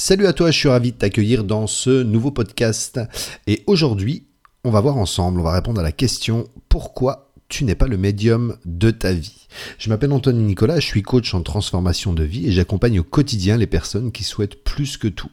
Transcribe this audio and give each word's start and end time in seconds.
Salut 0.00 0.28
à 0.28 0.32
toi, 0.32 0.52
je 0.52 0.56
suis 0.56 0.68
ravi 0.68 0.92
de 0.92 0.96
t'accueillir 0.96 1.42
dans 1.42 1.66
ce 1.66 2.04
nouveau 2.04 2.30
podcast. 2.30 3.00
Et 3.48 3.64
aujourd'hui, 3.66 4.28
on 4.62 4.70
va 4.70 4.80
voir 4.80 4.96
ensemble, 4.96 5.40
on 5.40 5.42
va 5.42 5.50
répondre 5.52 5.80
à 5.80 5.82
la 5.82 5.90
question 5.90 6.46
pourquoi 6.68 7.32
tu 7.48 7.64
n'es 7.64 7.74
pas 7.74 7.88
le 7.88 7.96
médium 7.96 8.56
de 8.64 8.92
ta 8.92 9.12
vie? 9.12 9.48
Je 9.76 9.88
m'appelle 9.88 10.12
Anthony 10.12 10.44
Nicolas, 10.44 10.78
je 10.78 10.86
suis 10.86 11.02
coach 11.02 11.34
en 11.34 11.42
transformation 11.42 12.12
de 12.12 12.22
vie 12.22 12.46
et 12.46 12.52
j'accompagne 12.52 13.00
au 13.00 13.02
quotidien 13.02 13.56
les 13.56 13.66
personnes 13.66 14.12
qui 14.12 14.22
souhaitent 14.22 14.62
plus 14.62 14.98
que 14.98 15.08
tout 15.08 15.32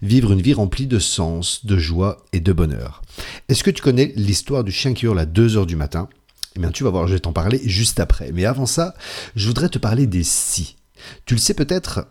vivre 0.00 0.32
une 0.32 0.40
vie 0.40 0.54
remplie 0.54 0.86
de 0.86 0.98
sens, 0.98 1.66
de 1.66 1.76
joie 1.76 2.24
et 2.32 2.40
de 2.40 2.54
bonheur. 2.54 3.02
Est-ce 3.50 3.62
que 3.62 3.70
tu 3.70 3.82
connais 3.82 4.14
l'histoire 4.16 4.64
du 4.64 4.72
chien 4.72 4.94
qui 4.94 5.04
hurle 5.04 5.18
à 5.18 5.26
2 5.26 5.58
heures 5.58 5.66
du 5.66 5.76
matin? 5.76 6.08
Eh 6.56 6.60
bien, 6.60 6.70
tu 6.70 6.84
vas 6.84 6.90
voir, 6.90 7.06
je 7.06 7.12
vais 7.12 7.20
t'en 7.20 7.34
parler 7.34 7.60
juste 7.66 8.00
après. 8.00 8.32
Mais 8.32 8.46
avant 8.46 8.64
ça, 8.64 8.94
je 9.34 9.46
voudrais 9.46 9.68
te 9.68 9.78
parler 9.78 10.06
des 10.06 10.24
si. 10.24 10.76
Tu 11.26 11.34
le 11.34 11.40
sais 11.40 11.52
peut-être, 11.52 12.06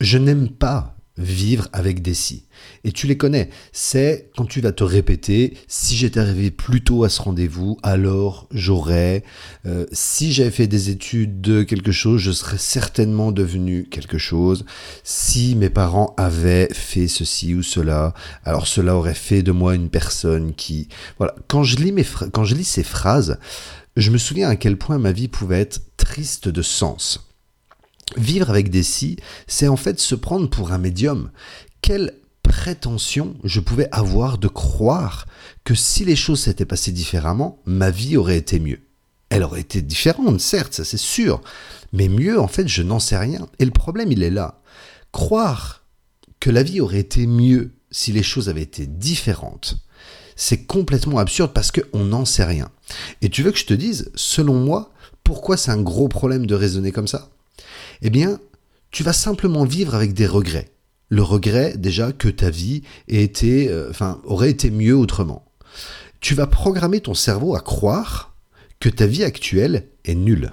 je 0.00 0.18
n'aime 0.18 0.50
pas 0.50 0.96
vivre 1.16 1.68
avec 1.72 2.02
des 2.02 2.14
si. 2.14 2.44
Et 2.84 2.92
tu 2.92 3.06
les 3.06 3.16
connais. 3.16 3.50
C'est 3.72 4.30
quand 4.36 4.46
tu 4.46 4.60
vas 4.60 4.72
te 4.72 4.84
répéter, 4.84 5.56
si 5.68 5.96
j'étais 5.96 6.20
arrivé 6.20 6.50
plus 6.50 6.82
tôt 6.82 7.04
à 7.04 7.08
ce 7.08 7.20
rendez-vous, 7.22 7.78
alors 7.82 8.48
j'aurais, 8.50 9.24
euh, 9.66 9.86
si 9.92 10.32
j'avais 10.32 10.50
fait 10.50 10.66
des 10.66 10.90
études 10.90 11.40
de 11.40 11.62
quelque 11.62 11.92
chose, 11.92 12.20
je 12.20 12.32
serais 12.32 12.58
certainement 12.58 13.32
devenu 13.32 13.84
quelque 13.90 14.18
chose. 14.18 14.64
Si 15.04 15.54
mes 15.56 15.70
parents 15.70 16.14
avaient 16.16 16.68
fait 16.72 17.08
ceci 17.08 17.54
ou 17.54 17.62
cela, 17.62 18.14
alors 18.44 18.66
cela 18.66 18.96
aurait 18.96 19.14
fait 19.14 19.42
de 19.42 19.52
moi 19.52 19.74
une 19.74 19.90
personne 19.90 20.54
qui... 20.54 20.88
Voilà, 21.18 21.34
quand 21.48 21.62
je 21.62 21.76
lis, 21.76 21.92
mes 21.92 22.06
quand 22.32 22.44
je 22.44 22.54
lis 22.54 22.64
ces 22.64 22.82
phrases, 22.82 23.38
je 23.96 24.10
me 24.10 24.18
souviens 24.18 24.48
à 24.48 24.56
quel 24.56 24.76
point 24.76 24.98
ma 24.98 25.12
vie 25.12 25.28
pouvait 25.28 25.60
être 25.60 25.80
triste 25.96 26.48
de 26.48 26.62
sens. 26.62 27.29
Vivre 28.16 28.50
avec 28.50 28.70
des 28.70 28.82
si, 28.82 29.16
c'est 29.46 29.68
en 29.68 29.76
fait 29.76 30.00
se 30.00 30.14
prendre 30.14 30.48
pour 30.48 30.72
un 30.72 30.78
médium. 30.78 31.30
Quelle 31.82 32.14
prétention 32.42 33.36
je 33.44 33.60
pouvais 33.60 33.88
avoir 33.92 34.38
de 34.38 34.48
croire 34.48 35.26
que 35.64 35.74
si 35.74 36.04
les 36.04 36.16
choses 36.16 36.40
s'étaient 36.40 36.64
passées 36.64 36.92
différemment, 36.92 37.60
ma 37.64 37.90
vie 37.90 38.16
aurait 38.16 38.38
été 38.38 38.58
mieux. 38.58 38.80
Elle 39.28 39.44
aurait 39.44 39.60
été 39.60 39.80
différente, 39.82 40.40
certes, 40.40 40.74
ça 40.74 40.84
c'est 40.84 40.96
sûr, 40.96 41.40
mais 41.92 42.08
mieux, 42.08 42.40
en 42.40 42.48
fait, 42.48 42.66
je 42.66 42.82
n'en 42.82 42.98
sais 42.98 43.16
rien. 43.16 43.46
Et 43.60 43.64
le 43.64 43.70
problème, 43.70 44.10
il 44.10 44.24
est 44.24 44.30
là. 44.30 44.60
Croire 45.12 45.84
que 46.40 46.50
la 46.50 46.64
vie 46.64 46.80
aurait 46.80 46.98
été 46.98 47.26
mieux 47.26 47.72
si 47.92 48.12
les 48.12 48.22
choses 48.22 48.48
avaient 48.48 48.62
été 48.62 48.86
différentes, 48.86 49.76
c'est 50.36 50.64
complètement 50.64 51.18
absurde 51.18 51.52
parce 51.52 51.70
qu'on 51.70 52.04
n'en 52.04 52.24
sait 52.24 52.44
rien. 52.44 52.70
Et 53.20 53.28
tu 53.28 53.42
veux 53.42 53.52
que 53.52 53.58
je 53.58 53.66
te 53.66 53.74
dise, 53.74 54.10
selon 54.14 54.54
moi, 54.54 54.92
pourquoi 55.22 55.56
c'est 55.56 55.70
un 55.70 55.82
gros 55.82 56.08
problème 56.08 56.46
de 56.46 56.54
raisonner 56.54 56.92
comme 56.92 57.08
ça? 57.08 57.28
Eh 58.02 58.10
bien, 58.10 58.40
tu 58.90 59.02
vas 59.02 59.12
simplement 59.12 59.64
vivre 59.64 59.94
avec 59.94 60.14
des 60.14 60.26
regrets. 60.26 60.70
Le 61.08 61.22
regret 61.22 61.74
déjà 61.76 62.12
que 62.12 62.28
ta 62.28 62.50
vie 62.50 62.82
ait 63.08 63.22
été, 63.22 63.68
euh, 63.68 63.90
enfin, 63.90 64.20
aurait 64.24 64.50
été 64.50 64.70
mieux 64.70 64.96
autrement. 64.96 65.44
Tu 66.20 66.34
vas 66.34 66.46
programmer 66.46 67.00
ton 67.00 67.14
cerveau 67.14 67.54
à 67.54 67.60
croire 67.60 68.34
que 68.78 68.88
ta 68.88 69.06
vie 69.06 69.24
actuelle 69.24 69.88
est 70.04 70.14
nulle. 70.14 70.52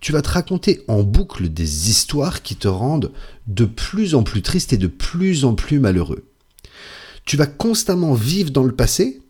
Tu 0.00 0.12
vas 0.12 0.22
te 0.22 0.28
raconter 0.28 0.82
en 0.88 1.02
boucle 1.02 1.48
des 1.48 1.90
histoires 1.90 2.42
qui 2.42 2.56
te 2.56 2.68
rendent 2.68 3.12
de 3.46 3.64
plus 3.64 4.14
en 4.14 4.22
plus 4.22 4.42
triste 4.42 4.72
et 4.72 4.78
de 4.78 4.86
plus 4.86 5.44
en 5.44 5.54
plus 5.54 5.78
malheureux. 5.78 6.26
Tu 7.24 7.36
vas 7.36 7.46
constamment 7.46 8.14
vivre 8.14 8.50
dans 8.50 8.64
le 8.64 8.74
passé 8.74 9.20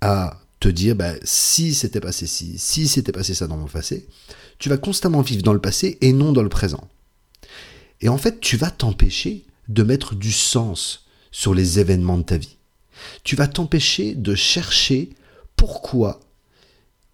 à 0.00 0.41
te 0.62 0.68
dire 0.68 0.94
bah, 0.94 1.14
si 1.24 1.74
c'était 1.74 2.00
passé 2.00 2.26
ci, 2.26 2.56
si 2.56 2.86
c'était 2.86 3.12
passé 3.12 3.34
ça 3.34 3.48
dans 3.48 3.56
mon 3.56 3.66
passé, 3.66 4.06
tu 4.58 4.68
vas 4.68 4.76
constamment 4.78 5.20
vivre 5.20 5.42
dans 5.42 5.52
le 5.52 5.60
passé 5.60 5.98
et 6.00 6.12
non 6.12 6.32
dans 6.32 6.42
le 6.42 6.48
présent. 6.48 6.88
Et 8.00 8.08
en 8.08 8.16
fait, 8.16 8.40
tu 8.40 8.56
vas 8.56 8.70
t'empêcher 8.70 9.44
de 9.68 9.82
mettre 9.82 10.14
du 10.14 10.30
sens 10.30 11.06
sur 11.32 11.52
les 11.52 11.80
événements 11.80 12.18
de 12.18 12.22
ta 12.22 12.36
vie. 12.36 12.56
Tu 13.24 13.34
vas 13.34 13.48
t'empêcher 13.48 14.14
de 14.14 14.36
chercher 14.36 15.10
pourquoi, 15.56 16.20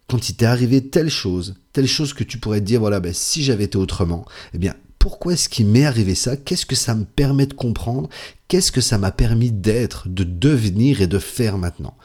quand 0.08 0.28
il 0.28 0.36
t'est 0.36 0.44
arrivé 0.44 0.86
telle 0.86 1.10
chose, 1.10 1.54
telle 1.72 1.88
chose 1.88 2.12
que 2.12 2.24
tu 2.24 2.38
pourrais 2.38 2.60
te 2.60 2.66
dire, 2.66 2.80
voilà, 2.80 3.00
ben, 3.00 3.14
si 3.14 3.42
j'avais 3.42 3.64
été 3.64 3.78
autrement, 3.78 4.26
eh 4.52 4.58
bien, 4.58 4.74
pourquoi 5.08 5.32
est-ce 5.32 5.48
qu'il 5.48 5.64
m'est 5.64 5.86
arrivé 5.86 6.14
ça? 6.14 6.36
Qu'est-ce 6.36 6.66
que 6.66 6.76
ça 6.76 6.94
me 6.94 7.06
permet 7.06 7.46
de 7.46 7.54
comprendre? 7.54 8.10
Qu'est-ce 8.46 8.70
que 8.70 8.82
ça 8.82 8.98
m'a 8.98 9.10
permis 9.10 9.50
d'être, 9.50 10.06
de 10.06 10.22
devenir 10.22 11.00
et 11.00 11.06
de 11.06 11.18
faire 11.18 11.56
maintenant? 11.56 11.96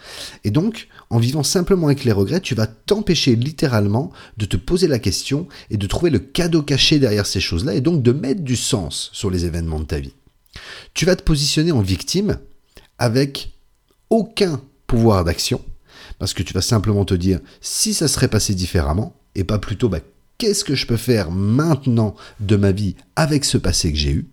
Et 0.46 0.52
donc, 0.52 0.88
en 1.10 1.20
vivant 1.20 1.44
simplement 1.44 1.88
avec 1.88 2.06
les 2.06 2.14
regrets, 2.14 2.40
tu 2.40 2.56
vas 2.56 2.66
t'empêcher 2.66 3.36
littéralement 3.36 4.14
de 4.38 4.46
te 4.46 4.56
poser 4.56 4.88
la 4.88 5.00
question 5.00 5.50
et 5.70 5.76
de 5.76 5.86
trouver 5.86 6.12
le 6.12 6.20
cadeau 6.20 6.62
caché 6.62 6.98
derrière 6.98 7.26
ces 7.26 7.42
choses-là 7.42 7.76
et 7.76 7.82
donc 7.82 8.04
de 8.04 8.14
mettre 8.14 8.40
du 8.40 8.56
sens 8.56 9.10
sur 9.12 9.30
les 9.30 9.44
événements 9.44 9.82
de 9.82 9.86
ta 9.86 10.00
vie. 10.00 10.14
Tu 10.94 11.04
vas 11.04 11.18
te 11.18 11.24
positionner 11.24 11.74
en 11.74 11.82
victime 11.82 12.38
avec 13.00 13.52
aucun 14.10 14.62
pouvoir 14.88 15.26
d'action 15.26 15.60
parce 16.20 16.34
que 16.34 16.42
tu 16.42 16.54
vas 16.54 16.62
simplement 16.62 17.04
te 17.04 17.16
dire 17.16 17.42
si 17.60 17.94
ça 17.94 18.08
serait 18.08 18.30
passé 18.30 18.56
différemment 18.56 19.20
et 19.36 19.44
pas 19.44 19.60
plutôt 19.60 19.90
bah, 19.90 20.00
qu'est-ce 20.38 20.64
que 20.64 20.76
je 20.76 20.88
peux 20.88 20.98
faire 20.98 21.32
maintenant 21.32 22.16
de 22.40 22.56
ma 22.56 22.72
vie 22.72 22.96
avec 23.16 23.46
ce 23.46 23.58
passé 23.58 23.92
que 23.92 23.98
j'ai 23.98 24.12
eu? 24.12 24.28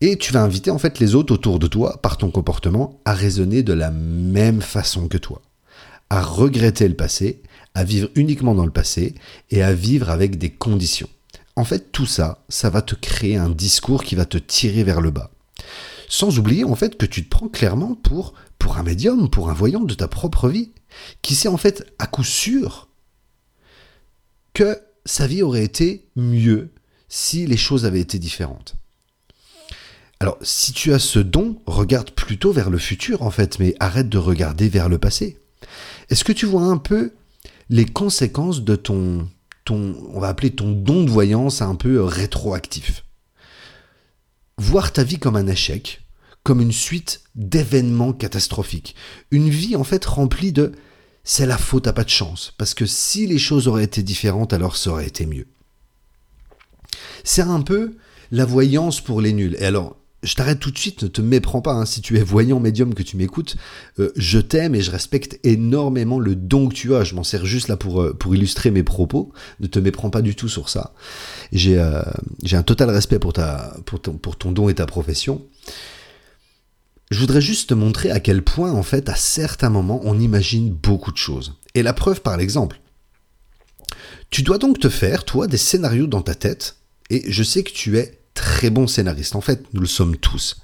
Et 0.00 0.16
tu 0.16 0.32
vas 0.32 0.42
inviter 0.42 0.70
en 0.70 0.78
fait 0.78 1.00
les 1.00 1.14
autres 1.14 1.34
autour 1.34 1.58
de 1.58 1.66
toi, 1.66 2.00
par 2.02 2.18
ton 2.18 2.30
comportement, 2.30 3.00
à 3.04 3.14
raisonner 3.14 3.62
de 3.62 3.72
la 3.72 3.90
même 3.90 4.60
façon 4.60 5.08
que 5.08 5.18
toi 5.18 5.42
à 6.10 6.22
regretter 6.22 6.88
le 6.88 6.94
passé, 6.94 7.42
à 7.74 7.84
vivre 7.84 8.08
uniquement 8.14 8.54
dans 8.54 8.64
le 8.64 8.72
passé 8.72 9.14
et 9.50 9.62
à 9.62 9.72
vivre 9.72 10.10
avec 10.10 10.38
des 10.38 10.50
conditions. 10.50 11.08
En 11.56 11.64
fait, 11.64 11.92
tout 11.92 12.06
ça, 12.06 12.44
ça 12.48 12.70
va 12.70 12.82
te 12.82 12.94
créer 12.94 13.36
un 13.36 13.50
discours 13.50 14.04
qui 14.04 14.14
va 14.14 14.24
te 14.24 14.38
tirer 14.38 14.84
vers 14.84 15.00
le 15.00 15.10
bas. 15.10 15.30
Sans 16.08 16.38
oublier 16.38 16.64
en 16.64 16.74
fait 16.74 16.96
que 16.96 17.06
tu 17.06 17.24
te 17.24 17.28
prends 17.28 17.48
clairement 17.48 17.94
pour, 17.94 18.34
pour 18.58 18.78
un 18.78 18.82
médium, 18.82 19.28
pour 19.28 19.50
un 19.50 19.54
voyant 19.54 19.80
de 19.80 19.94
ta 19.94 20.08
propre 20.08 20.48
vie, 20.48 20.72
qui 21.20 21.34
sait 21.34 21.48
en 21.48 21.56
fait 21.56 21.92
à 21.98 22.06
coup 22.06 22.24
sûr 22.24 22.87
que 24.54 24.78
sa 25.04 25.26
vie 25.26 25.42
aurait 25.42 25.64
été 25.64 26.08
mieux 26.16 26.70
si 27.08 27.46
les 27.46 27.56
choses 27.56 27.84
avaient 27.84 28.00
été 28.00 28.18
différentes. 28.18 28.76
Alors, 30.20 30.36
si 30.42 30.72
tu 30.72 30.92
as 30.92 30.98
ce 30.98 31.20
don, 31.20 31.60
regarde 31.66 32.10
plutôt 32.10 32.52
vers 32.52 32.70
le 32.70 32.78
futur 32.78 33.22
en 33.22 33.30
fait, 33.30 33.58
mais 33.58 33.74
arrête 33.78 34.08
de 34.08 34.18
regarder 34.18 34.68
vers 34.68 34.88
le 34.88 34.98
passé. 34.98 35.38
Est-ce 36.10 36.24
que 36.24 36.32
tu 36.32 36.46
vois 36.46 36.64
un 36.64 36.78
peu 36.78 37.12
les 37.70 37.84
conséquences 37.84 38.62
de 38.62 38.74
ton, 38.76 39.28
on 39.70 40.20
va 40.20 40.28
appeler 40.28 40.50
ton 40.50 40.72
don 40.72 41.04
de 41.04 41.10
voyance 41.10 41.62
un 41.62 41.76
peu 41.76 42.02
rétroactif? 42.02 43.04
Voir 44.56 44.92
ta 44.92 45.04
vie 45.04 45.18
comme 45.18 45.36
un 45.36 45.46
échec, 45.46 46.02
comme 46.42 46.60
une 46.60 46.72
suite 46.72 47.22
d'événements 47.36 48.12
catastrophiques. 48.12 48.96
Une 49.30 49.48
vie 49.48 49.76
en 49.76 49.84
fait 49.84 50.04
remplie 50.04 50.52
de 50.52 50.72
c'est 51.30 51.44
la 51.44 51.58
faute 51.58 51.86
à 51.86 51.92
pas 51.92 52.04
de 52.04 52.08
chance, 52.08 52.54
parce 52.56 52.72
que 52.72 52.86
si 52.86 53.26
les 53.26 53.36
choses 53.36 53.68
auraient 53.68 53.84
été 53.84 54.02
différentes, 54.02 54.54
alors 54.54 54.78
ça 54.78 54.92
aurait 54.92 55.06
été 55.06 55.26
mieux. 55.26 55.46
C'est 57.22 57.42
un 57.42 57.60
peu 57.60 57.96
la 58.30 58.46
voyance 58.46 59.02
pour 59.02 59.20
les 59.20 59.34
nuls. 59.34 59.54
Et 59.60 59.66
alors, 59.66 59.98
je 60.22 60.34
t'arrête 60.34 60.58
tout 60.58 60.70
de 60.70 60.78
suite, 60.78 61.02
ne 61.02 61.08
te 61.08 61.20
méprends 61.20 61.60
pas, 61.60 61.74
hein. 61.74 61.84
si 61.84 62.00
tu 62.00 62.16
es 62.16 62.22
voyant 62.22 62.60
médium 62.60 62.94
que 62.94 63.02
tu 63.02 63.18
m'écoutes, 63.18 63.56
euh, 63.98 64.10
je 64.16 64.38
t'aime 64.38 64.74
et 64.74 64.80
je 64.80 64.90
respecte 64.90 65.38
énormément 65.44 66.18
le 66.18 66.34
don 66.34 66.70
que 66.70 66.74
tu 66.74 66.94
as, 66.94 67.04
je 67.04 67.14
m'en 67.14 67.24
sers 67.24 67.44
juste 67.44 67.68
là 67.68 67.76
pour, 67.76 68.00
euh, 68.00 68.16
illustrer 68.32 68.70
mes 68.70 68.82
propos, 68.82 69.30
ne 69.60 69.66
te 69.66 69.78
méprends 69.78 70.08
pas 70.08 70.22
du 70.22 70.34
tout 70.34 70.48
sur 70.48 70.70
ça. 70.70 70.94
J'ai 71.52 71.78
euh, 71.78 72.00
un 72.52 72.62
total 72.62 72.88
respect 72.88 73.18
pour, 73.18 73.34
ta, 73.34 73.76
pour 73.84 74.00
ton 74.00 74.50
don 74.50 74.70
et 74.70 74.74
ta 74.76 74.86
profession. 74.86 75.42
Je 77.10 77.20
voudrais 77.20 77.40
juste 77.40 77.70
te 77.70 77.74
montrer 77.74 78.10
à 78.10 78.20
quel 78.20 78.42
point, 78.42 78.72
en 78.72 78.82
fait, 78.82 79.08
à 79.08 79.14
certains 79.14 79.70
moments, 79.70 80.00
on 80.04 80.20
imagine 80.20 80.70
beaucoup 80.70 81.12
de 81.12 81.16
choses. 81.16 81.54
Et 81.74 81.82
la 81.82 81.94
preuve 81.94 82.20
par 82.20 82.36
l'exemple. 82.36 82.80
Tu 84.30 84.42
dois 84.42 84.58
donc 84.58 84.78
te 84.78 84.90
faire, 84.90 85.24
toi, 85.24 85.46
des 85.46 85.56
scénarios 85.56 86.06
dans 86.06 86.20
ta 86.20 86.34
tête, 86.34 86.76
et 87.08 87.30
je 87.30 87.42
sais 87.42 87.62
que 87.62 87.72
tu 87.72 87.96
es 87.98 88.20
très 88.34 88.68
bon 88.68 88.86
scénariste. 88.86 89.36
En 89.36 89.40
fait, 89.40 89.64
nous 89.72 89.80
le 89.80 89.86
sommes 89.86 90.16
tous. 90.16 90.60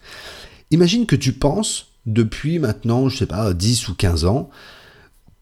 Imagine 0.70 1.06
que 1.06 1.16
tu 1.16 1.32
penses, 1.32 1.92
depuis 2.04 2.58
maintenant, 2.58 3.08
je 3.08 3.16
sais 3.16 3.26
pas, 3.26 3.54
10 3.54 3.88
ou 3.88 3.94
15 3.94 4.26
ans, 4.26 4.50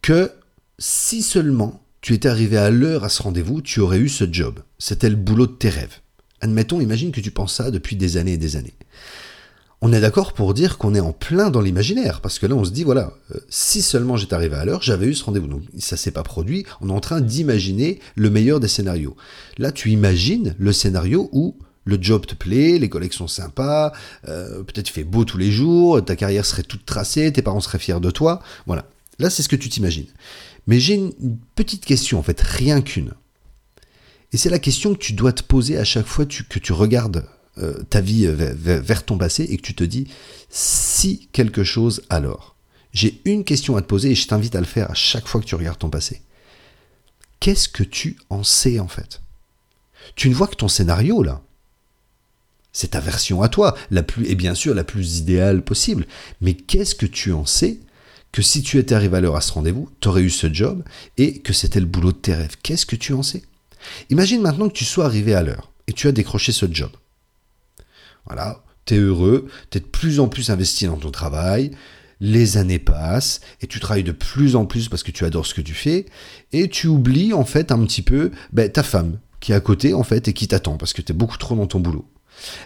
que 0.02 0.30
si 0.78 1.22
seulement 1.22 1.82
tu 2.00 2.14
étais 2.14 2.28
arrivé 2.28 2.56
à 2.56 2.70
l'heure 2.70 3.02
à 3.02 3.08
ce 3.08 3.22
rendez-vous, 3.22 3.60
tu 3.60 3.80
aurais 3.80 3.98
eu 3.98 4.08
ce 4.08 4.30
job. 4.30 4.60
C'était 4.78 5.10
le 5.10 5.16
boulot 5.16 5.46
de 5.46 5.52
tes 5.52 5.68
rêves. 5.68 5.98
Admettons, 6.40 6.80
imagine 6.80 7.12
que 7.12 7.20
tu 7.20 7.30
penses 7.30 7.54
ça 7.54 7.70
depuis 7.70 7.96
des 7.96 8.16
années 8.16 8.34
et 8.34 8.38
des 8.38 8.56
années. 8.56 8.74
On 9.84 9.92
est 9.92 10.00
d'accord 10.00 10.32
pour 10.32 10.54
dire 10.54 10.78
qu'on 10.78 10.94
est 10.94 11.00
en 11.00 11.12
plein 11.12 11.50
dans 11.50 11.60
l'imaginaire, 11.60 12.20
parce 12.20 12.38
que 12.38 12.46
là 12.46 12.54
on 12.54 12.64
se 12.64 12.70
dit, 12.70 12.84
voilà, 12.84 13.14
euh, 13.34 13.40
si 13.48 13.82
seulement 13.82 14.16
j'étais 14.16 14.34
arrivé 14.34 14.54
à 14.54 14.64
l'heure, 14.64 14.80
j'avais 14.80 15.06
eu 15.06 15.14
ce 15.14 15.24
rendez-vous. 15.24 15.48
Donc 15.48 15.62
ça 15.76 15.96
s'est 15.96 16.12
pas 16.12 16.22
produit, 16.22 16.64
on 16.80 16.88
est 16.88 16.92
en 16.92 17.00
train 17.00 17.20
d'imaginer 17.20 17.98
le 18.14 18.30
meilleur 18.30 18.60
des 18.60 18.68
scénarios. 18.68 19.16
Là 19.58 19.72
tu 19.72 19.90
imagines 19.90 20.54
le 20.56 20.72
scénario 20.72 21.28
où 21.32 21.56
le 21.84 21.98
job 22.00 22.26
te 22.26 22.36
plaît, 22.36 22.78
les 22.78 22.88
collègues 22.88 23.12
sont 23.12 23.26
sympas, 23.26 23.92
euh, 24.28 24.62
peut-être 24.62 24.88
il 24.88 24.92
fait 24.92 25.02
beau 25.02 25.24
tous 25.24 25.38
les 25.38 25.50
jours, 25.50 26.04
ta 26.04 26.14
carrière 26.14 26.46
serait 26.46 26.62
toute 26.62 26.86
tracée, 26.86 27.32
tes 27.32 27.42
parents 27.42 27.60
seraient 27.60 27.80
fiers 27.80 28.00
de 28.00 28.10
toi. 28.12 28.40
Voilà. 28.66 28.88
Là, 29.18 29.30
c'est 29.30 29.42
ce 29.42 29.48
que 29.48 29.56
tu 29.56 29.68
t'imagines. 29.68 30.06
Mais 30.68 30.78
j'ai 30.78 30.94
une 30.94 31.12
petite 31.56 31.84
question, 31.84 32.20
en 32.20 32.22
fait, 32.22 32.40
rien 32.40 32.82
qu'une. 32.82 33.12
Et 34.32 34.36
c'est 34.36 34.48
la 34.48 34.60
question 34.60 34.94
que 34.94 35.00
tu 35.00 35.12
dois 35.12 35.32
te 35.32 35.42
poser 35.42 35.76
à 35.76 35.84
chaque 35.84 36.06
fois 36.06 36.24
que 36.24 36.58
tu 36.60 36.72
regardes 36.72 37.26
euh, 37.58 37.82
ta 37.90 38.00
vie 38.00 38.26
vers, 38.26 39.04
ton 39.04 39.18
passé 39.18 39.44
et 39.44 39.56
que 39.56 39.62
tu 39.62 39.74
te 39.74 39.84
dis 39.84 40.08
si 40.48 41.28
quelque 41.32 41.64
chose 41.64 42.02
alors. 42.08 42.56
J'ai 42.92 43.20
une 43.24 43.44
question 43.44 43.76
à 43.76 43.82
te 43.82 43.86
poser 43.86 44.10
et 44.10 44.14
je 44.14 44.26
t'invite 44.26 44.54
à 44.54 44.60
le 44.60 44.66
faire 44.66 44.90
à 44.90 44.94
chaque 44.94 45.26
fois 45.26 45.40
que 45.40 45.46
tu 45.46 45.54
regardes 45.54 45.78
ton 45.78 45.90
passé. 45.90 46.22
Qu'est-ce 47.40 47.68
que 47.68 47.82
tu 47.82 48.18
en 48.30 48.44
sais 48.44 48.78
en 48.78 48.88
fait? 48.88 49.20
Tu 50.14 50.28
ne 50.28 50.34
vois 50.34 50.46
que 50.46 50.56
ton 50.56 50.68
scénario 50.68 51.22
là. 51.22 51.42
C'est 52.72 52.92
ta 52.92 53.00
version 53.00 53.42
à 53.42 53.48
toi, 53.48 53.76
la 53.90 54.02
plus 54.02 54.26
et 54.26 54.34
bien 54.34 54.54
sûr 54.54 54.74
la 54.74 54.84
plus 54.84 55.18
idéale 55.18 55.62
possible. 55.62 56.06
Mais 56.40 56.54
qu'est-ce 56.54 56.94
que 56.94 57.06
tu 57.06 57.32
en 57.32 57.44
sais 57.44 57.80
que 58.32 58.40
si 58.40 58.62
tu 58.62 58.78
étais 58.78 58.94
arrivé 58.94 59.18
à 59.18 59.20
l'heure 59.20 59.36
à 59.36 59.42
ce 59.42 59.52
rendez-vous, 59.52 59.90
tu 60.00 60.08
aurais 60.08 60.22
eu 60.22 60.30
ce 60.30 60.52
job 60.52 60.82
et 61.18 61.40
que 61.40 61.52
c'était 61.52 61.80
le 61.80 61.86
boulot 61.86 62.12
de 62.12 62.16
tes 62.16 62.34
rêves? 62.34 62.56
Qu'est-ce 62.62 62.86
que 62.86 62.96
tu 62.96 63.12
en 63.12 63.22
sais? 63.22 63.42
Imagine 64.08 64.40
maintenant 64.40 64.68
que 64.68 64.74
tu 64.74 64.84
sois 64.84 65.04
arrivé 65.04 65.34
à 65.34 65.42
l'heure 65.42 65.70
et 65.86 65.92
tu 65.92 66.08
as 66.08 66.12
décroché 66.12 66.52
ce 66.52 66.66
job. 66.70 66.90
Voilà, 68.26 68.62
tu 68.84 68.94
es 68.94 68.98
heureux, 68.98 69.48
tu 69.70 69.78
es 69.78 69.80
de 69.80 69.86
plus 69.86 70.20
en 70.20 70.28
plus 70.28 70.50
investi 70.50 70.86
dans 70.86 70.96
ton 70.96 71.10
travail, 71.10 71.72
les 72.20 72.56
années 72.56 72.78
passent 72.78 73.40
et 73.60 73.66
tu 73.66 73.80
travailles 73.80 74.04
de 74.04 74.12
plus 74.12 74.54
en 74.54 74.64
plus 74.64 74.88
parce 74.88 75.02
que 75.02 75.10
tu 75.10 75.24
adores 75.24 75.46
ce 75.46 75.54
que 75.54 75.60
tu 75.60 75.74
fais 75.74 76.06
et 76.52 76.68
tu 76.68 76.86
oublies 76.86 77.32
en 77.32 77.44
fait 77.44 77.72
un 77.72 77.84
petit 77.84 78.02
peu 78.02 78.30
ben, 78.52 78.70
ta 78.70 78.84
femme 78.84 79.18
qui 79.40 79.50
est 79.50 79.56
à 79.56 79.60
côté 79.60 79.92
en 79.92 80.04
fait 80.04 80.28
et 80.28 80.32
qui 80.32 80.46
t'attend 80.46 80.76
parce 80.76 80.92
que 80.92 81.02
tu 81.02 81.10
es 81.10 81.14
beaucoup 81.14 81.36
trop 81.36 81.56
dans 81.56 81.66
ton 81.66 81.80
boulot. 81.80 82.08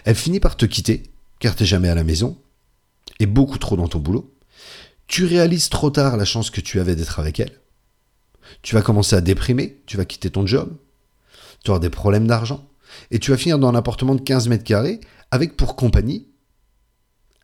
Elle 0.05 0.15
finit 0.15 0.39
par 0.39 0.57
te 0.57 0.65
quitter 0.65 1.03
car 1.39 1.55
tu 1.55 1.65
jamais 1.65 1.89
à 1.89 1.95
la 1.95 2.03
maison 2.03 2.37
et 3.19 3.25
beaucoup 3.25 3.57
trop 3.57 3.75
dans 3.75 3.87
ton 3.87 3.97
boulot. 3.97 4.31
Tu 5.07 5.25
réalises 5.25 5.69
trop 5.69 5.89
tard 5.89 6.17
la 6.17 6.25
chance 6.25 6.51
que 6.51 6.61
tu 6.61 6.79
avais 6.79 6.95
d'être 6.95 7.19
avec 7.19 7.39
elle. 7.39 7.59
Tu 8.61 8.75
vas 8.75 8.83
commencer 8.83 9.15
à 9.15 9.21
déprimer, 9.21 9.81
tu 9.87 9.97
vas 9.97 10.05
quitter 10.05 10.29
ton 10.29 10.45
job, 10.45 10.77
tu 11.63 11.71
auras 11.71 11.79
des 11.79 11.89
problèmes 11.89 12.27
d'argent 12.27 12.69
et 13.11 13.19
tu 13.19 13.31
vas 13.31 13.37
finir 13.37 13.59
dans 13.59 13.69
un 13.69 13.75
appartement 13.75 14.15
de 14.15 14.21
15 14.21 14.47
mètres 14.47 14.63
carrés 14.63 14.99
avec 15.31 15.57
pour 15.57 15.75
compagnie 15.75 16.27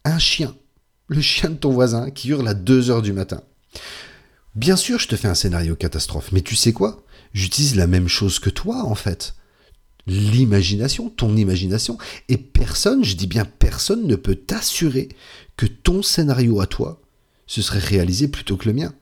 un 0.06 0.20
chien, 0.20 0.56
le 1.08 1.22
chien 1.22 1.50
de 1.50 1.56
ton 1.56 1.72
voisin 1.72 2.12
qui 2.12 2.30
hurle 2.30 2.48
à 2.48 2.54
2 2.54 2.90
heures 2.90 3.02
du 3.02 3.14
matin. 3.14 3.42
Bien 4.56 4.76
sûr, 4.76 5.00
je 5.00 5.08
te 5.08 5.16
fais 5.16 5.28
un 5.28 5.34
scénario 5.34 5.76
catastrophe, 5.76 6.32
mais 6.32 6.42
tu 6.42 6.56
sais 6.56 6.74
quoi? 6.74 7.04
J'utilise 7.34 7.76
la 7.76 7.88
même 7.88 8.08
chose 8.08 8.40
que 8.40 8.52
toi, 8.52 8.84
en 8.86 8.96
fait. 8.96 9.34
L'imagination, 10.06 11.10
ton 11.10 11.36
imagination. 11.36 11.98
Et 12.30 12.38
personne, 12.38 13.04
je 13.04 13.16
dis 13.16 13.26
bien 13.26 13.46
personne, 13.46 14.06
ne 14.06 14.16
peut 14.16 14.36
t'assurer 14.36 15.10
que 15.58 15.66
ton 15.66 16.04
scénario 16.04 16.62
à 16.62 16.68
toi, 16.68 17.02
ce 17.48 17.62
serait 17.62 17.80
réalisé 17.80 18.28
plutôt 18.28 18.58
que 18.58 18.68
le 18.68 18.74
mien. 18.74 18.94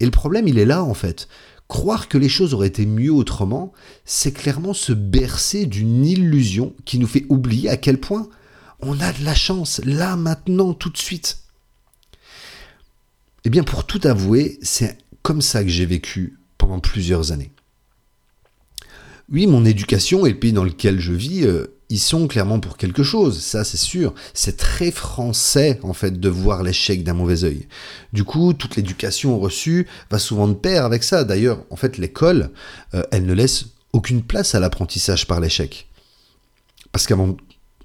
Et 0.00 0.06
le 0.06 0.10
problème, 0.10 0.48
il 0.48 0.58
est 0.58 0.64
là, 0.64 0.82
en 0.82 0.94
fait. 0.94 1.28
Croire 1.70 2.08
que 2.08 2.18
les 2.18 2.28
choses 2.28 2.52
auraient 2.52 2.66
été 2.66 2.84
mieux 2.84 3.12
autrement, 3.12 3.72
c'est 4.04 4.32
clairement 4.32 4.74
se 4.74 4.92
bercer 4.92 5.66
d'une 5.66 6.04
illusion 6.04 6.74
qui 6.84 6.98
nous 6.98 7.06
fait 7.06 7.26
oublier 7.28 7.70
à 7.70 7.76
quel 7.76 8.00
point 8.00 8.28
on 8.80 8.98
a 8.98 9.12
de 9.12 9.24
la 9.24 9.36
chance, 9.36 9.80
là, 9.84 10.16
maintenant, 10.16 10.74
tout 10.74 10.90
de 10.90 10.96
suite. 10.96 11.38
Eh 13.44 13.50
bien, 13.50 13.62
pour 13.62 13.86
tout 13.86 14.00
avouer, 14.02 14.58
c'est 14.62 14.98
comme 15.22 15.40
ça 15.40 15.62
que 15.62 15.70
j'ai 15.70 15.86
vécu 15.86 16.40
pendant 16.58 16.80
plusieurs 16.80 17.30
années. 17.30 17.52
Oui, 19.30 19.46
mon 19.46 19.64
éducation 19.64 20.26
et 20.26 20.30
le 20.30 20.40
pays 20.40 20.52
dans 20.52 20.64
lequel 20.64 20.98
je 20.98 21.12
vis, 21.12 21.44
euh, 21.44 21.78
ils 21.90 21.98
sont 21.98 22.28
clairement 22.28 22.60
pour 22.60 22.76
quelque 22.76 23.02
chose, 23.02 23.40
ça 23.40 23.64
c'est 23.64 23.76
sûr. 23.76 24.14
C'est 24.32 24.56
très 24.56 24.92
français 24.92 25.80
en 25.82 25.92
fait 25.92 26.18
de 26.20 26.28
voir 26.28 26.62
l'échec 26.62 27.02
d'un 27.02 27.14
mauvais 27.14 27.42
œil. 27.42 27.66
Du 28.12 28.22
coup, 28.22 28.52
toute 28.52 28.76
l'éducation 28.76 29.38
reçue 29.38 29.88
va 30.08 30.20
souvent 30.20 30.46
de 30.46 30.54
pair 30.54 30.84
avec 30.84 31.02
ça. 31.02 31.24
D'ailleurs, 31.24 31.64
en 31.68 31.76
fait, 31.76 31.98
l'école, 31.98 32.50
euh, 32.94 33.02
elle 33.10 33.26
ne 33.26 33.34
laisse 33.34 33.66
aucune 33.92 34.22
place 34.22 34.54
à 34.54 34.60
l'apprentissage 34.60 35.26
par 35.26 35.40
l'échec. 35.40 35.88
Parce 36.92 37.08
qu'avant, 37.08 37.36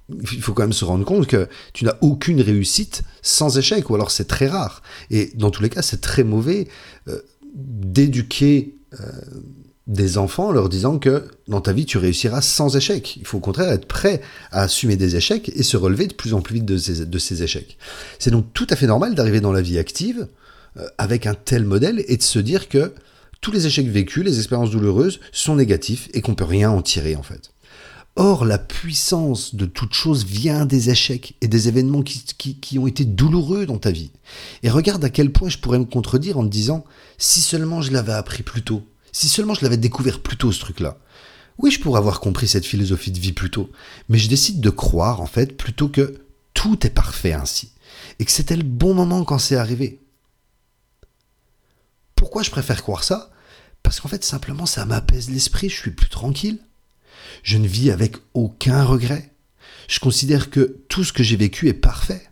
il 0.09 0.41
faut 0.41 0.53
quand 0.53 0.63
même 0.63 0.73
se 0.73 0.85
rendre 0.85 1.03
compte 1.03 1.25
que 1.25 1.49
tu 1.73 1.83
n'as 1.83 1.97
aucune 2.01 2.41
réussite 2.41 3.01
sans 3.23 3.57
échec, 3.57 3.89
ou 3.89 3.95
alors 3.95 4.11
c'est 4.11 4.27
très 4.27 4.47
rare. 4.47 4.83
Et 5.09 5.31
dans 5.33 5.49
tous 5.49 5.63
les 5.63 5.69
cas, 5.69 5.81
c'est 5.81 6.01
très 6.01 6.23
mauvais 6.23 6.67
euh, 7.07 7.21
d'éduquer 7.55 8.75
des 9.87 10.17
enfants 10.17 10.47
en 10.47 10.51
leur 10.51 10.67
disant 10.67 10.97
que 10.97 11.27
dans 11.47 11.61
ta 11.61 11.71
vie 11.71 11.85
tu 11.85 11.97
réussiras 11.97 12.41
sans 12.41 12.75
échec. 12.75 13.17
Il 13.17 13.25
faut 13.25 13.37
au 13.37 13.41
contraire 13.41 13.71
être 13.71 13.87
prêt 13.87 14.21
à 14.51 14.61
assumer 14.61 14.95
des 14.95 15.15
échecs 15.15 15.51
et 15.55 15.63
se 15.63 15.77
relever 15.77 16.07
de 16.07 16.13
plus 16.13 16.33
en 16.33 16.41
plus 16.41 16.55
vite 16.55 16.65
de 16.65 16.77
ces, 16.77 17.43
échecs. 17.43 17.77
C'est 18.17 18.31
donc 18.31 18.45
tout 18.53 18.67
à 18.69 18.75
fait 18.75 18.87
normal 18.87 19.13
d'arriver 19.13 19.41
dans 19.41 19.51
la 19.51 19.61
vie 19.61 19.77
active 19.77 20.27
euh, 20.77 20.87
avec 20.97 21.27
un 21.27 21.35
tel 21.35 21.65
modèle 21.65 22.03
et 22.07 22.17
de 22.17 22.23
se 22.23 22.39
dire 22.39 22.67
que 22.67 22.93
tous 23.41 23.51
les 23.51 23.67
échecs 23.67 23.87
vécus, 23.87 24.23
les 24.23 24.37
expériences 24.39 24.71
douloureuses 24.71 25.19
sont 25.31 25.55
négatifs 25.55 26.09
et 26.13 26.21
qu'on 26.21 26.33
peut 26.33 26.45
rien 26.45 26.71
en 26.71 26.81
tirer 26.81 27.15
en 27.15 27.23
fait. 27.23 27.51
Or, 28.17 28.45
la 28.45 28.57
puissance 28.57 29.55
de 29.55 29.65
toute 29.65 29.93
chose 29.93 30.25
vient 30.25 30.65
des 30.65 30.89
échecs 30.89 31.35
et 31.41 31.49
des 31.49 31.67
événements 31.67 32.01
qui, 32.01 32.23
qui, 32.55 32.79
ont 32.79 32.87
été 32.87 33.03
douloureux 33.03 33.65
dans 33.65 33.77
ta 33.77 33.91
vie. 33.91 34.11
Et 34.63 34.69
regarde 34.69 35.03
à 35.03 35.09
quel 35.09 35.33
point 35.33 35.49
je 35.49 35.57
pourrais 35.57 35.79
me 35.79 35.85
contredire 35.85 36.37
en 36.37 36.43
te 36.43 36.49
disant, 36.49 36.85
si 37.17 37.41
seulement 37.41 37.81
je 37.81 37.91
l'avais 37.91 38.13
appris 38.13 38.41
plus 38.41 38.61
tôt, 38.61 38.83
si 39.15 39.29
seulement 39.29 39.53
je 39.53 39.61
l'avais 39.61 39.77
découvert 39.77 40.19
plus 40.19 40.35
tôt, 40.35 40.51
ce 40.51 40.59
truc-là. 40.59 40.97
Oui, 41.57 41.71
je 41.71 41.79
pourrais 41.79 41.99
avoir 41.99 42.19
compris 42.19 42.49
cette 42.49 42.65
philosophie 42.65 43.11
de 43.11 43.19
vie 43.19 43.31
plus 43.31 43.49
tôt, 43.49 43.71
mais 44.09 44.17
je 44.17 44.27
décide 44.27 44.59
de 44.59 44.69
croire, 44.69 45.21
en 45.21 45.25
fait, 45.25 45.55
plutôt 45.55 45.87
que 45.87 46.25
tout 46.53 46.85
est 46.85 46.89
parfait 46.89 47.31
ainsi, 47.31 47.71
et 48.19 48.25
que 48.25 48.31
c'était 48.31 48.57
le 48.57 48.63
bon 48.63 48.93
moment 48.93 49.23
quand 49.23 49.39
c'est 49.39 49.55
arrivé. 49.55 50.01
Pourquoi 52.15 52.43
je 52.43 52.51
préfère 52.51 52.83
croire 52.83 53.05
ça? 53.05 53.31
Parce 53.83 54.01
qu'en 54.01 54.09
fait, 54.09 54.25
simplement, 54.25 54.65
ça 54.65 54.83
m'apaise 54.83 55.29
l'esprit, 55.29 55.69
je 55.69 55.79
suis 55.79 55.91
plus 55.91 56.09
tranquille. 56.09 56.59
Je 57.41 57.57
ne 57.57 57.69
vis 57.69 57.91
avec 57.91 58.17
aucun 58.33 58.83
regret. 58.83 59.31
Je 59.87 60.01
considère 60.01 60.49
que 60.49 60.81
tout 60.89 61.05
ce 61.05 61.13
que 61.13 61.23
j'ai 61.23 61.37
vécu 61.37 61.69
est 61.69 61.73
parfait. 61.73 62.27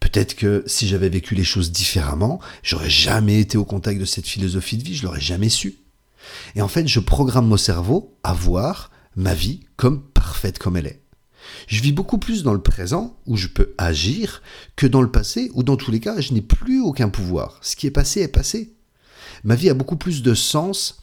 Peut-être 0.00 0.34
que 0.36 0.62
si 0.66 0.86
j'avais 0.88 1.08
vécu 1.08 1.34
les 1.34 1.44
choses 1.44 1.72
différemment, 1.72 2.40
j'aurais 2.62 2.90
jamais 2.90 3.40
été 3.40 3.58
au 3.58 3.64
contact 3.64 3.98
de 4.00 4.04
cette 4.04 4.26
philosophie 4.26 4.76
de 4.76 4.84
vie, 4.84 4.96
je 4.96 5.04
l'aurais 5.04 5.20
jamais 5.20 5.48
su. 5.48 5.78
Et 6.54 6.62
en 6.62 6.68
fait, 6.68 6.86
je 6.86 7.00
programme 7.00 7.48
mon 7.48 7.56
cerveau 7.56 8.16
à 8.22 8.32
voir 8.32 8.90
ma 9.14 9.34
vie 9.34 9.60
comme 9.76 10.02
parfaite 10.02 10.58
comme 10.58 10.76
elle 10.76 10.86
est. 10.86 11.02
Je 11.68 11.80
vis 11.80 11.92
beaucoup 11.92 12.18
plus 12.18 12.42
dans 12.42 12.52
le 12.52 12.62
présent, 12.62 13.16
où 13.26 13.36
je 13.36 13.48
peux 13.48 13.74
agir, 13.78 14.42
que 14.74 14.86
dans 14.86 15.02
le 15.02 15.10
passé, 15.10 15.50
où 15.54 15.62
dans 15.62 15.76
tous 15.76 15.90
les 15.90 16.00
cas, 16.00 16.20
je 16.20 16.32
n'ai 16.32 16.42
plus 16.42 16.80
aucun 16.80 17.08
pouvoir. 17.08 17.58
Ce 17.62 17.76
qui 17.76 17.86
est 17.86 17.92
passé 17.92 18.20
est 18.20 18.28
passé. 18.28 18.74
Ma 19.44 19.54
vie 19.54 19.70
a 19.70 19.74
beaucoup 19.74 19.96
plus 19.96 20.22
de 20.22 20.34
sens 20.34 21.00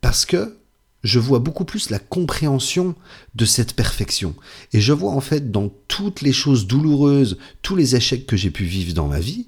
parce 0.00 0.24
que 0.24 0.58
je 1.02 1.18
vois 1.18 1.38
beaucoup 1.38 1.64
plus 1.64 1.90
la 1.90 1.98
compréhension 1.98 2.94
de 3.34 3.44
cette 3.44 3.74
perfection. 3.74 4.34
Et 4.72 4.80
je 4.80 4.92
vois 4.92 5.12
en 5.12 5.20
fait 5.20 5.50
dans 5.50 5.70
toutes 5.88 6.20
les 6.20 6.32
choses 6.32 6.66
douloureuses, 6.66 7.38
tous 7.62 7.76
les 7.76 7.96
échecs 7.96 8.26
que 8.26 8.36
j'ai 8.36 8.50
pu 8.50 8.64
vivre 8.64 8.94
dans 8.94 9.08
ma 9.08 9.20
vie, 9.20 9.46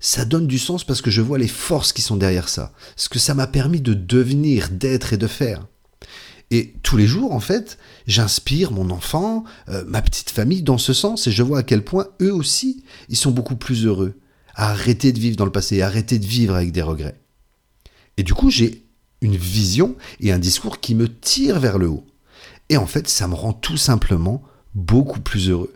ça 0.00 0.24
donne 0.24 0.46
du 0.46 0.58
sens 0.58 0.84
parce 0.84 1.02
que 1.02 1.10
je 1.10 1.20
vois 1.20 1.38
les 1.38 1.48
forces 1.48 1.92
qui 1.92 2.02
sont 2.02 2.16
derrière 2.16 2.48
ça, 2.48 2.72
ce 2.96 3.08
que 3.08 3.18
ça 3.18 3.34
m'a 3.34 3.46
permis 3.48 3.80
de 3.80 3.94
devenir, 3.94 4.68
d'être 4.70 5.12
et 5.12 5.18
de 5.18 5.26
faire. 5.26 5.66
Et 6.50 6.74
tous 6.82 6.96
les 6.96 7.06
jours, 7.06 7.32
en 7.32 7.40
fait, 7.40 7.78
j'inspire 8.06 8.70
mon 8.72 8.90
enfant, 8.90 9.44
euh, 9.68 9.84
ma 9.86 10.00
petite 10.00 10.30
famille 10.30 10.62
dans 10.62 10.78
ce 10.78 10.94
sens, 10.94 11.26
et 11.26 11.32
je 11.32 11.42
vois 11.42 11.58
à 11.58 11.62
quel 11.62 11.84
point 11.84 12.06
eux 12.22 12.32
aussi, 12.32 12.84
ils 13.10 13.16
sont 13.16 13.32
beaucoup 13.32 13.56
plus 13.56 13.84
heureux 13.84 14.14
arrêter 14.58 15.12
de 15.12 15.20
vivre 15.20 15.36
dans 15.36 15.44
le 15.44 15.52
passé, 15.52 15.80
arrêter 15.80 16.18
de 16.18 16.26
vivre 16.26 16.54
avec 16.54 16.72
des 16.72 16.82
regrets. 16.82 17.18
Et 18.16 18.24
du 18.24 18.34
coup, 18.34 18.50
j'ai 18.50 18.87
une 19.20 19.36
vision 19.36 19.96
et 20.20 20.32
un 20.32 20.38
discours 20.38 20.80
qui 20.80 20.94
me 20.94 21.08
tire 21.08 21.60
vers 21.60 21.78
le 21.78 21.88
haut. 21.88 22.06
Et 22.68 22.76
en 22.76 22.86
fait, 22.86 23.08
ça 23.08 23.28
me 23.28 23.34
rend 23.34 23.52
tout 23.52 23.76
simplement 23.76 24.42
beaucoup 24.74 25.20
plus 25.20 25.48
heureux. 25.48 25.72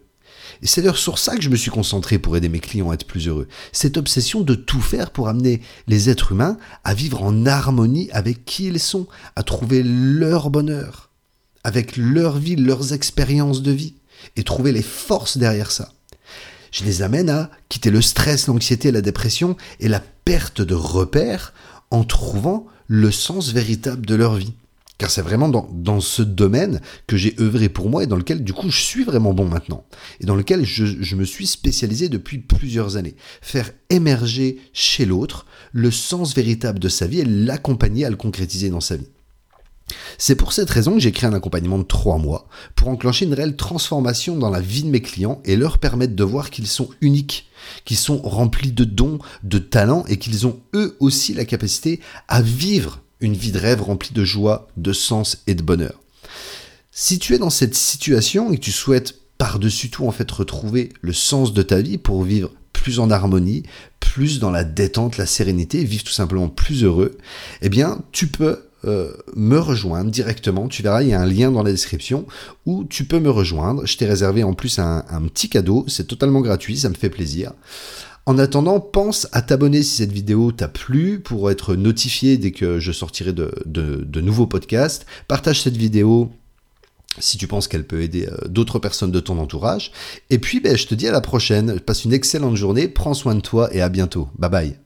Et 0.62 0.66
c'est 0.66 0.80
d'ailleurs 0.80 0.98
sur 0.98 1.18
ça 1.18 1.34
que 1.34 1.42
je 1.42 1.48
me 1.48 1.56
suis 1.56 1.70
concentré 1.70 2.18
pour 2.18 2.36
aider 2.36 2.48
mes 2.48 2.60
clients 2.60 2.90
à 2.90 2.94
être 2.94 3.06
plus 3.06 3.26
heureux. 3.26 3.48
Cette 3.72 3.96
obsession 3.96 4.42
de 4.42 4.54
tout 4.54 4.80
faire 4.80 5.10
pour 5.10 5.28
amener 5.28 5.60
les 5.88 6.08
êtres 6.08 6.32
humains 6.32 6.56
à 6.84 6.94
vivre 6.94 7.22
en 7.22 7.46
harmonie 7.46 8.08
avec 8.12 8.44
qui 8.44 8.66
ils 8.66 8.78
sont, 8.78 9.08
à 9.34 9.42
trouver 9.42 9.82
leur 9.82 10.50
bonheur, 10.50 11.10
avec 11.64 11.96
leur 11.96 12.38
vie, 12.38 12.56
leurs 12.56 12.92
expériences 12.92 13.62
de 13.62 13.72
vie, 13.72 13.94
et 14.36 14.44
trouver 14.44 14.70
les 14.70 14.82
forces 14.82 15.36
derrière 15.36 15.72
ça. 15.72 15.92
Je 16.70 16.84
les 16.84 17.02
amène 17.02 17.28
à 17.28 17.50
quitter 17.68 17.90
le 17.90 18.00
stress, 18.00 18.46
l'anxiété, 18.46 18.92
la 18.92 19.02
dépression 19.02 19.56
et 19.80 19.88
la 19.88 20.00
perte 20.24 20.62
de 20.62 20.74
repères 20.74 21.52
en 21.92 22.04
trouvant 22.04 22.66
le 22.88 23.12
sens 23.12 23.52
véritable 23.52 24.06
de 24.06 24.14
leur 24.14 24.34
vie. 24.34 24.54
Car 24.98 25.10
c'est 25.10 25.22
vraiment 25.22 25.48
dans, 25.48 26.00
ce 26.00 26.22
domaine 26.22 26.80
que 27.06 27.16
j'ai 27.16 27.34
œuvré 27.40 27.68
pour 27.68 27.90
moi 27.90 28.04
et 28.04 28.06
dans 28.06 28.16
lequel 28.16 28.44
du 28.44 28.52
coup 28.52 28.70
je 28.70 28.80
suis 28.80 29.04
vraiment 29.04 29.34
bon 29.34 29.46
maintenant. 29.46 29.84
Et 30.20 30.26
dans 30.26 30.36
lequel 30.36 30.64
je, 30.64 31.16
me 31.16 31.24
suis 31.24 31.46
spécialisé 31.46 32.08
depuis 32.08 32.38
plusieurs 32.38 32.96
années. 32.96 33.16
Faire 33.40 33.70
émerger 33.90 34.58
chez 34.72 35.04
l'autre 35.04 35.46
le 35.72 35.90
sens 35.90 36.34
véritable 36.34 36.78
de 36.78 36.88
sa 36.88 37.06
vie 37.06 37.20
et 37.20 37.24
l'accompagner 37.24 38.04
à 38.04 38.10
le 38.10 38.16
concrétiser 38.16 38.70
dans 38.70 38.80
sa 38.80 38.96
vie. 38.96 39.08
C'est 40.18 40.36
pour 40.36 40.52
cette 40.52 40.70
raison 40.70 40.94
que 40.94 41.00
j'ai 41.00 41.12
créé 41.12 41.28
un 41.28 41.34
accompagnement 41.34 41.78
de 41.78 41.84
trois 41.84 42.18
mois 42.18 42.48
pour 42.76 42.88
enclencher 42.88 43.24
une 43.24 43.34
réelle 43.34 43.56
transformation 43.56 44.36
dans 44.36 44.50
la 44.50 44.60
vie 44.60 44.82
de 44.82 44.88
mes 44.88 45.02
clients 45.02 45.40
et 45.44 45.56
leur 45.56 45.78
permettre 45.78 46.14
de 46.14 46.24
voir 46.24 46.50
qu'ils 46.50 46.66
sont 46.66 46.88
uniques, 47.00 47.48
qu'ils 47.84 47.96
sont 47.96 48.18
remplis 48.18 48.72
de 48.72 48.84
dons, 48.84 49.18
de 49.42 49.58
talents 49.58 50.04
et 50.08 50.18
qu'ils 50.18 50.46
ont 50.46 50.60
eux 50.74 50.96
aussi 51.00 51.34
la 51.34 51.44
capacité 51.44 52.00
à 52.28 52.42
vivre 52.42 53.00
une 53.20 53.34
vie 53.34 53.52
de 53.52 53.58
rêve 53.58 53.82
remplie 53.82 54.12
de 54.12 54.24
joie, 54.24 54.68
de 54.76 54.92
sens 54.92 55.42
et 55.46 55.54
de 55.54 55.62
bonheur. 55.62 56.00
Si 56.90 57.18
tu 57.18 57.34
es 57.34 57.38
dans 57.38 57.50
cette 57.50 57.74
situation 57.74 58.52
et 58.52 58.56
que 58.56 58.62
tu 58.62 58.72
souhaites 58.72 59.14
par-dessus 59.38 59.90
tout 59.90 60.06
en 60.06 60.12
fait 60.12 60.30
retrouver 60.30 60.92
le 61.00 61.12
sens 61.12 61.52
de 61.52 61.62
ta 61.62 61.80
vie 61.80 61.98
pour 61.98 62.22
vivre 62.22 62.52
plus 62.72 62.98
en 62.98 63.10
harmonie, 63.10 63.62
plus 64.00 64.40
dans 64.40 64.50
la 64.50 64.64
détente, 64.64 65.16
la 65.16 65.26
sérénité, 65.26 65.84
vivre 65.84 66.04
tout 66.04 66.12
simplement 66.12 66.48
plus 66.48 66.84
heureux, 66.84 67.16
eh 67.62 67.68
bien 67.68 68.02
tu 68.12 68.26
peux 68.26 68.64
euh, 68.84 69.12
me 69.34 69.58
rejoindre 69.58 70.10
directement. 70.10 70.68
Tu 70.68 70.82
verras, 70.82 71.02
il 71.02 71.08
y 71.08 71.12
a 71.12 71.20
un 71.20 71.26
lien 71.26 71.50
dans 71.50 71.62
la 71.62 71.70
description 71.70 72.26
où 72.66 72.84
tu 72.84 73.04
peux 73.04 73.20
me 73.20 73.30
rejoindre. 73.30 73.86
Je 73.86 73.96
t'ai 73.96 74.06
réservé 74.06 74.42
en 74.42 74.54
plus 74.54 74.78
un, 74.78 75.02
petit 75.32 75.48
cadeau. 75.48 75.84
C'est 75.88 76.06
totalement 76.06 76.40
gratuit, 76.40 76.78
ça 76.78 76.88
me 76.88 76.94
fait 76.94 77.10
plaisir. 77.10 77.52
En 78.24 78.38
attendant, 78.38 78.78
pense 78.78 79.26
à 79.32 79.42
t'abonner 79.42 79.82
si 79.82 79.96
cette 79.96 80.12
vidéo 80.12 80.52
t'a 80.52 80.68
plu 80.68 81.20
pour 81.20 81.50
être 81.50 81.74
notifié 81.74 82.36
dès 82.36 82.52
que 82.52 82.78
je 82.78 82.92
sortirai 82.92 83.32
de, 83.32 83.52
de 83.66 84.20
nouveaux 84.20 84.46
podcasts. 84.46 85.06
Partage 85.26 85.62
cette 85.62 85.76
vidéo 85.76 86.30
si 87.18 87.38
tu 87.38 87.46
penses 87.46 87.68
qu'elle 87.68 87.86
peut 87.86 88.02
aider 88.02 88.26
euh, 88.26 88.48
d'autres 88.48 88.78
personnes 88.78 89.12
de 89.12 89.20
ton 89.20 89.38
entourage. 89.38 89.92
Et 90.30 90.38
puis, 90.38 90.60
ben, 90.60 90.76
je 90.76 90.86
te 90.86 90.94
dis 90.94 91.08
à 91.08 91.12
la 91.12 91.20
prochaine. 91.20 91.80
Passe 91.80 92.04
une 92.04 92.12
excellente 92.12 92.56
journée, 92.56 92.88
prends 92.88 93.14
soin 93.14 93.34
de 93.34 93.40
toi 93.40 93.72
et 93.74 93.80
à 93.80 93.88
bientôt. 93.88 94.28
Bye 94.38 94.50
bye. 94.50 94.81